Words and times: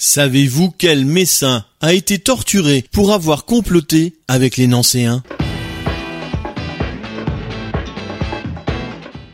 Savez-vous 0.00 0.72
quel 0.78 1.04
messin 1.04 1.64
a 1.80 1.92
été 1.92 2.20
torturé 2.20 2.84
pour 2.92 3.12
avoir 3.12 3.44
comploté 3.44 4.14
avec 4.28 4.56
les 4.56 4.68
Nancéens? 4.68 5.24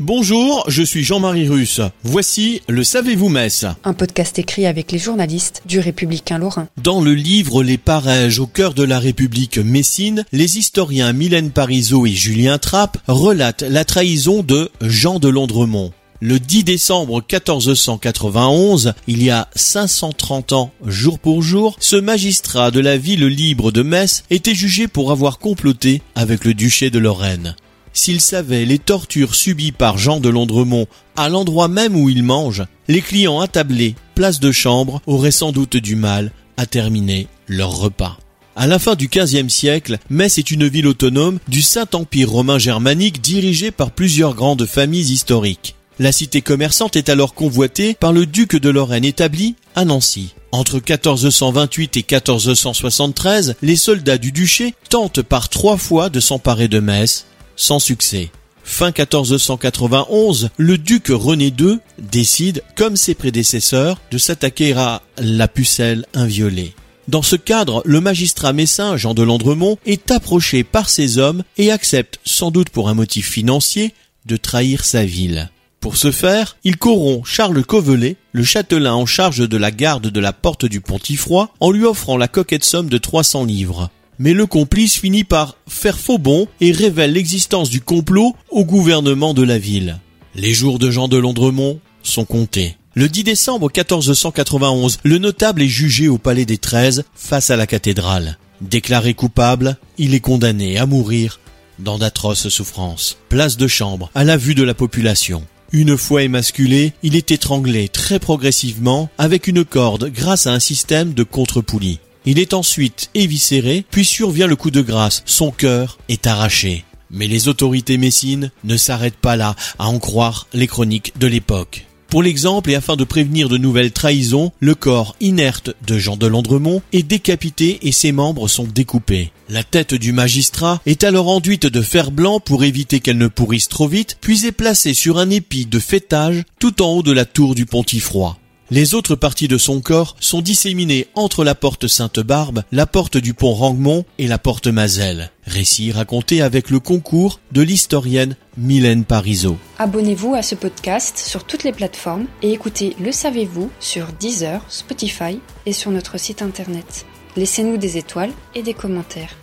Bonjour, 0.00 0.64
je 0.66 0.82
suis 0.82 1.04
Jean-Marie 1.04 1.48
Russe. 1.48 1.80
Voici 2.02 2.60
le 2.68 2.82
Savez-vous 2.82 3.28
Metz 3.28 3.66
Un 3.84 3.92
podcast 3.94 4.36
écrit 4.40 4.66
avec 4.66 4.90
les 4.90 4.98
journalistes 4.98 5.62
du 5.64 5.78
Républicain 5.78 6.38
Lorrain. 6.38 6.66
Dans 6.82 7.02
le 7.02 7.14
livre 7.14 7.62
Les 7.62 7.78
Parèges 7.78 8.40
au 8.40 8.48
cœur 8.48 8.74
de 8.74 8.82
la 8.82 8.98
République 8.98 9.58
messine, 9.58 10.24
les 10.32 10.58
historiens 10.58 11.12
Mylène 11.12 11.52
Parisot 11.52 12.04
et 12.04 12.10
Julien 12.10 12.58
Trapp 12.58 12.98
relatent 13.06 13.62
la 13.62 13.84
trahison 13.84 14.42
de 14.42 14.70
Jean 14.80 15.20
de 15.20 15.28
Londremont. 15.28 15.92
Le 16.20 16.40
10 16.40 16.64
décembre 16.64 17.22
1491, 17.32 18.92
il 19.06 19.22
y 19.22 19.30
a 19.30 19.48
530 19.54 20.52
ans 20.52 20.72
jour 20.84 21.20
pour 21.20 21.42
jour, 21.42 21.76
ce 21.78 21.94
magistrat 21.94 22.72
de 22.72 22.80
la 22.80 22.96
ville 22.96 23.26
libre 23.26 23.70
de 23.70 23.82
Metz 23.82 24.24
était 24.28 24.54
jugé 24.54 24.88
pour 24.88 25.12
avoir 25.12 25.38
comploté 25.38 26.02
avec 26.16 26.44
le 26.44 26.54
duché 26.54 26.90
de 26.90 26.98
Lorraine. 26.98 27.54
S'il 27.92 28.20
savait 28.20 28.64
les 28.64 28.80
tortures 28.80 29.36
subies 29.36 29.70
par 29.70 29.96
Jean 29.96 30.18
de 30.18 30.28
Londremont 30.28 30.88
à 31.14 31.28
l'endroit 31.28 31.68
même 31.68 31.94
où 31.94 32.08
il 32.08 32.24
mange, 32.24 32.64
les 32.88 33.00
clients 33.00 33.38
attablés, 33.38 33.94
place 34.16 34.40
de 34.40 34.50
chambre, 34.50 35.00
auraient 35.06 35.30
sans 35.30 35.52
doute 35.52 35.76
du 35.76 35.94
mal 35.94 36.32
à 36.56 36.66
terminer 36.66 37.28
leur 37.46 37.76
repas. 37.76 38.18
À 38.56 38.66
la 38.66 38.80
fin 38.80 38.96
du 38.96 39.06
XVe 39.06 39.48
siècle, 39.48 39.98
Metz 40.10 40.36
est 40.38 40.50
une 40.50 40.66
ville 40.66 40.88
autonome 40.88 41.38
du 41.46 41.62
Saint-Empire 41.62 42.28
romain 42.28 42.58
germanique 42.58 43.20
dirigée 43.20 43.70
par 43.70 43.92
plusieurs 43.92 44.34
grandes 44.34 44.66
familles 44.66 45.12
historiques. 45.12 45.76
La 46.00 46.12
cité 46.12 46.42
commerçante 46.42 46.94
est 46.94 47.08
alors 47.08 47.34
convoitée 47.34 47.94
par 47.94 48.12
le 48.12 48.24
duc 48.24 48.54
de 48.54 48.68
Lorraine 48.68 49.04
établi 49.04 49.56
à 49.74 49.84
Nancy. 49.84 50.34
Entre 50.52 50.74
1428 50.76 51.96
et 51.96 52.06
1473, 52.08 53.56
les 53.62 53.74
soldats 53.74 54.16
du 54.16 54.30
duché 54.30 54.74
tentent 54.90 55.22
par 55.22 55.48
trois 55.48 55.76
fois 55.76 56.08
de 56.08 56.20
s'emparer 56.20 56.68
de 56.68 56.78
Metz, 56.78 57.26
sans 57.56 57.80
succès. 57.80 58.30
Fin 58.62 58.92
1491, 58.96 60.50
le 60.56 60.78
duc 60.78 61.08
René 61.08 61.46
II 61.58 61.78
décide, 61.98 62.62
comme 62.76 62.96
ses 62.96 63.14
prédécesseurs, 63.16 64.00
de 64.12 64.18
s'attaquer 64.18 64.74
à 64.74 65.02
la 65.16 65.48
pucelle 65.48 66.06
inviolée. 66.14 66.74
Dans 67.08 67.22
ce 67.22 67.34
cadre, 67.34 67.82
le 67.84 68.00
magistrat 68.00 68.52
messin 68.52 68.96
Jean 68.96 69.14
de 69.14 69.22
Landremont 69.22 69.78
est 69.84 70.12
approché 70.12 70.62
par 70.62 70.90
ses 70.90 71.18
hommes 71.18 71.42
et 71.56 71.72
accepte, 71.72 72.20
sans 72.24 72.52
doute 72.52 72.70
pour 72.70 72.88
un 72.88 72.94
motif 72.94 73.28
financier, 73.28 73.94
de 74.26 74.36
trahir 74.36 74.84
sa 74.84 75.04
ville. 75.04 75.50
Pour 75.80 75.96
ce 75.96 76.10
faire, 76.10 76.56
il 76.64 76.76
corrompt 76.76 77.24
Charles 77.24 77.64
Covelet, 77.64 78.16
le 78.32 78.42
châtelain 78.42 78.94
en 78.94 79.06
charge 79.06 79.48
de 79.48 79.56
la 79.56 79.70
garde 79.70 80.08
de 80.08 80.20
la 80.20 80.32
porte 80.32 80.66
du 80.66 80.80
Pontifroy, 80.80 81.48
en 81.60 81.70
lui 81.70 81.84
offrant 81.84 82.16
la 82.16 82.28
coquette 82.28 82.64
somme 82.64 82.88
de 82.88 82.98
300 82.98 83.44
livres. 83.44 83.90
Mais 84.18 84.32
le 84.32 84.46
complice 84.46 84.98
finit 84.98 85.22
par 85.22 85.56
faire 85.68 85.98
faux 85.98 86.18
bon 86.18 86.48
et 86.60 86.72
révèle 86.72 87.12
l'existence 87.12 87.70
du 87.70 87.80
complot 87.80 88.34
au 88.50 88.64
gouvernement 88.64 89.34
de 89.34 89.44
la 89.44 89.58
ville. 89.58 90.00
Les 90.34 90.52
jours 90.52 90.80
de 90.80 90.90
Jean 90.90 91.06
de 91.06 91.16
Londremont 91.16 91.78
sont 92.02 92.24
comptés. 92.24 92.76
Le 92.94 93.08
10 93.08 93.22
décembre 93.22 93.70
1491, 93.74 94.98
le 95.04 95.18
notable 95.18 95.62
est 95.62 95.68
jugé 95.68 96.08
au 96.08 96.18
palais 96.18 96.44
des 96.44 96.58
13 96.58 97.04
face 97.14 97.50
à 97.50 97.56
la 97.56 97.68
cathédrale. 97.68 98.38
Déclaré 98.60 99.14
coupable, 99.14 99.76
il 99.98 100.14
est 100.14 100.20
condamné 100.20 100.78
à 100.78 100.86
mourir 100.86 101.38
dans 101.78 101.98
d'atroces 101.98 102.48
souffrances. 102.48 103.18
Place 103.28 103.56
de 103.56 103.68
chambre, 103.68 104.10
à 104.16 104.24
la 104.24 104.36
vue 104.36 104.56
de 104.56 104.64
la 104.64 104.74
population. 104.74 105.44
Une 105.70 105.98
fois 105.98 106.22
émasculé, 106.22 106.94
il 107.02 107.14
est 107.14 107.30
étranglé 107.30 107.90
très 107.90 108.18
progressivement 108.18 109.10
avec 109.18 109.48
une 109.48 109.66
corde 109.66 110.10
grâce 110.10 110.46
à 110.46 110.52
un 110.52 110.60
système 110.60 111.12
de 111.12 111.22
contre-poulie. 111.24 112.00
Il 112.24 112.38
est 112.38 112.54
ensuite 112.54 113.10
éviscéré, 113.14 113.84
puis 113.90 114.06
survient 114.06 114.46
le 114.46 114.56
coup 114.56 114.70
de 114.70 114.80
grâce. 114.80 115.22
Son 115.26 115.50
cœur 115.50 115.98
est 116.08 116.26
arraché. 116.26 116.84
Mais 117.10 117.26
les 117.26 117.48
autorités 117.48 117.98
messines 117.98 118.50
ne 118.64 118.78
s'arrêtent 118.78 119.16
pas 119.16 119.36
là, 119.36 119.56
à 119.78 119.88
en 119.88 119.98
croire 119.98 120.46
les 120.54 120.66
chroniques 120.66 121.12
de 121.18 121.26
l'époque. 121.26 121.87
Pour 122.08 122.22
l'exemple 122.22 122.70
et 122.70 122.74
afin 122.74 122.96
de 122.96 123.04
prévenir 123.04 123.50
de 123.50 123.58
nouvelles 123.58 123.92
trahisons, 123.92 124.50
le 124.60 124.74
corps 124.74 125.14
inerte 125.20 125.74
de 125.86 125.98
Jean 125.98 126.16
de 126.16 126.26
Londremont 126.26 126.80
est 126.94 127.02
décapité 127.02 127.80
et 127.82 127.92
ses 127.92 128.12
membres 128.12 128.48
sont 128.48 128.64
découpés. 128.64 129.30
La 129.50 129.62
tête 129.62 129.92
du 129.92 130.12
magistrat 130.12 130.80
est 130.86 131.04
alors 131.04 131.28
enduite 131.28 131.66
de 131.66 131.82
fer 131.82 132.10
blanc 132.10 132.40
pour 132.40 132.64
éviter 132.64 133.00
qu'elle 133.00 133.18
ne 133.18 133.28
pourrisse 133.28 133.68
trop 133.68 133.88
vite, 133.88 134.16
puis 134.22 134.46
est 134.46 134.52
placée 134.52 134.94
sur 134.94 135.18
un 135.18 135.28
épi 135.28 135.66
de 135.66 135.78
fêtage 135.78 136.44
tout 136.58 136.80
en 136.80 136.92
haut 136.92 137.02
de 137.02 137.12
la 137.12 137.26
tour 137.26 137.54
du 137.54 137.66
Pontifroy. 137.66 138.38
Les 138.70 138.92
autres 138.92 139.14
parties 139.14 139.48
de 139.48 139.56
son 139.56 139.80
corps 139.80 140.14
sont 140.20 140.42
disséminées 140.42 141.06
entre 141.14 141.42
la 141.42 141.54
porte 141.54 141.86
Sainte-Barbe, 141.86 142.64
la 142.70 142.84
porte 142.84 143.16
du 143.16 143.32
pont 143.32 143.54
Rangmont 143.54 144.04
et 144.18 144.26
la 144.26 144.36
porte 144.36 144.66
Mazel. 144.66 145.30
Récit 145.46 145.90
raconté 145.90 146.42
avec 146.42 146.68
le 146.68 146.78
concours 146.78 147.40
de 147.50 147.62
l'historienne 147.62 148.36
Mylène 148.58 149.06
Parisot. 149.06 149.56
Abonnez-vous 149.78 150.34
à 150.34 150.42
ce 150.42 150.54
podcast 150.54 151.16
sur 151.16 151.44
toutes 151.44 151.64
les 151.64 151.72
plateformes 151.72 152.26
et 152.42 152.52
écoutez 152.52 152.94
Le 153.00 153.10
Savez-vous 153.10 153.70
sur 153.80 154.08
Deezer, 154.20 154.62
Spotify 154.68 155.40
et 155.64 155.72
sur 155.72 155.90
notre 155.90 156.18
site 156.18 156.42
internet. 156.42 157.06
Laissez-nous 157.36 157.78
des 157.78 157.96
étoiles 157.96 158.32
et 158.54 158.62
des 158.62 158.74
commentaires. 158.74 159.34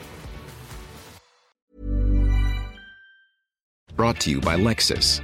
Brought 3.97 4.19
to 4.19 4.29
you 4.29 4.39
by 4.39 4.61
Lexus. 4.61 5.23